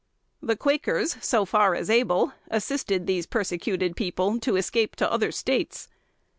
[0.41, 5.89] The Quakers, so far as able, assisted these persecuted people to escape to other States.